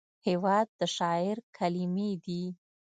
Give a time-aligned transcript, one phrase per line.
[0.27, 2.43] هېواد د شاعر کلمې دي.